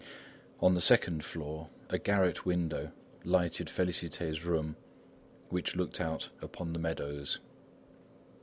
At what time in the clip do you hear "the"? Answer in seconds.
0.73-0.81, 6.73-6.79